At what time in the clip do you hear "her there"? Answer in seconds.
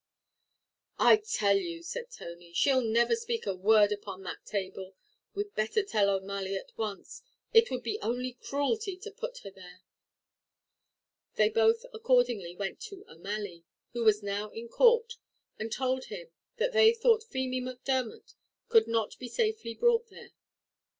9.43-9.81